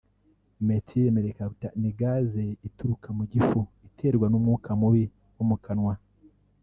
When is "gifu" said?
3.31-3.59